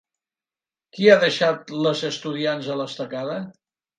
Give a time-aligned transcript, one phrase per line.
[0.97, 3.37] Qui ha deixat les estudiants a l'estacada?